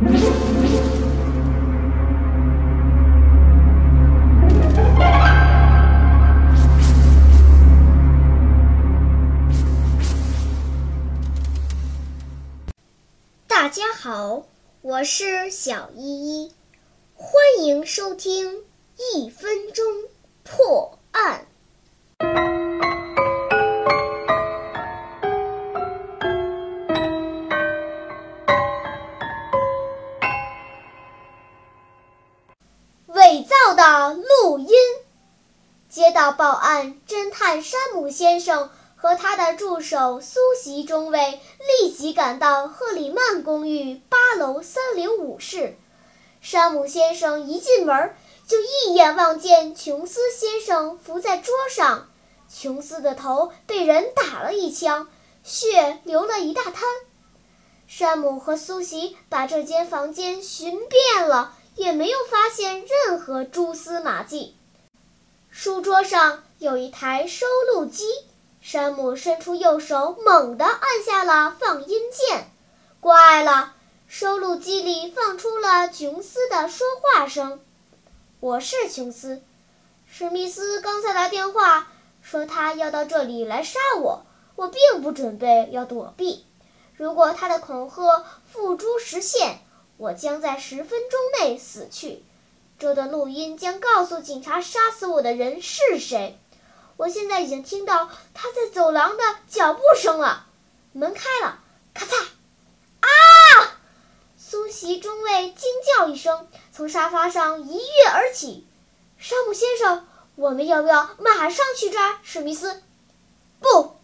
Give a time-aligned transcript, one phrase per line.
[0.00, 0.08] 大
[13.68, 14.46] 家好，
[14.80, 16.52] 我是小依依，
[17.14, 18.64] 欢迎收听
[19.14, 19.84] 一分钟
[36.10, 38.68] 接到报案，侦探山姆先生。
[38.96, 41.40] 和他的助手苏西中尉
[41.80, 45.76] 立即赶到赫里曼公寓八楼三零五室。
[46.40, 48.12] 山姆先生一进门，
[48.44, 52.08] 就一眼望见琼斯先生伏在桌上，
[52.52, 55.08] 琼斯的头被人打了一枪，
[55.44, 56.82] 血流了一大滩。
[57.86, 64.56] 山姆和苏西把这间房间寻遍了，也没有发现任何蛛丝马迹。
[65.62, 67.44] 书桌上有一台收
[67.74, 68.06] 录机。
[68.62, 72.50] 山姆伸出右手，猛地按下了放音键。
[72.98, 73.74] 怪了，
[74.08, 77.60] 收录机里放出了琼斯的说话声
[78.40, 79.42] ：“我是琼斯，
[80.06, 84.24] 史密斯刚才来电话说他要到这里来杀我，
[84.56, 86.46] 我并不准备要躲避。
[86.96, 89.58] 如果他的恐吓付诸实现，
[89.98, 92.24] 我将在十分钟内死去。
[92.80, 96.40] 这段录音将告诉警察杀死我的人是谁。”
[96.96, 100.46] 我现在已经听到他在走廊的脚步声了，
[100.92, 101.60] 门开了，
[101.94, 102.14] 咔嚓！
[103.00, 103.08] 啊！
[104.36, 108.66] 苏西中尉惊叫一声，从沙发上一跃而起。
[109.18, 112.82] 山姆先生，我们要不要马上去抓史密斯？
[113.60, 113.96] 不，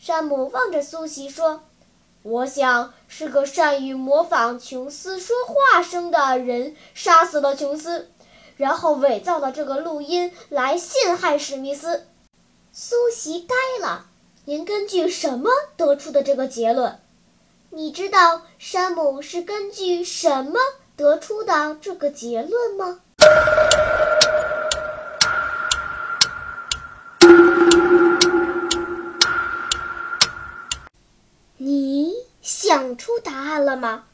[0.00, 1.64] 山姆望着苏西说
[2.22, 8.10] ：“我想是个善于模仿琼斯说话声的人杀死了琼斯，
[8.56, 12.06] 然后伪造了这个录音来陷害史密斯。”
[12.72, 14.06] 苏西呆了。
[14.46, 16.98] 您根据什么得出的这个结论？
[17.70, 20.58] 你知道山姆是根据什么
[20.96, 23.00] 得出的这个结论吗？
[31.80, 34.04] 你想出答案了吗？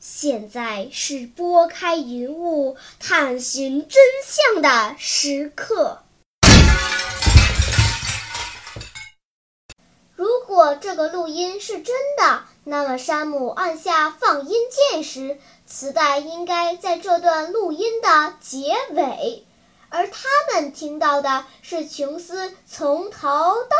[0.00, 5.98] 现在是拨开云雾探寻真相的时刻。
[10.16, 14.56] 如果这个录音是真的，那么山姆按下放音
[14.90, 19.44] 键时，磁带应该在这段录音的结尾，
[19.90, 23.28] 而他们听到的是琼斯从头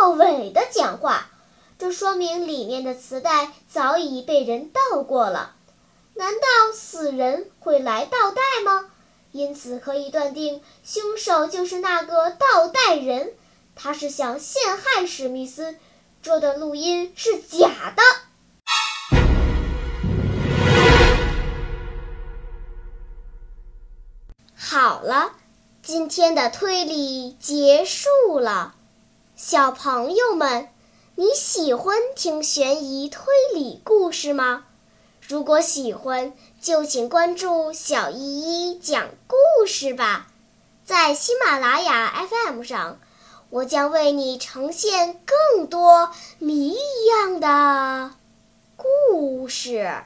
[0.00, 1.30] 到尾的讲话。
[1.78, 5.54] 这说明里面的磁带早已被人盗过了。
[6.14, 8.90] 难道死人会来倒带吗？
[9.32, 13.34] 因此可以断定，凶手就是那个倒带人，
[13.74, 15.76] 他是想陷害史密斯。
[16.22, 18.02] 这段录音是假的。
[24.54, 25.32] 好了，
[25.82, 28.74] 今天的推理结束了。
[29.36, 30.68] 小朋友们，
[31.18, 34.66] 你喜欢听悬疑推理故事吗？
[35.26, 40.26] 如果喜欢，就请关注小依依讲故事吧，
[40.84, 42.98] 在喜马拉雅 FM 上。
[43.48, 48.14] 我将为你呈现更多谜一样的
[48.76, 50.02] 故事。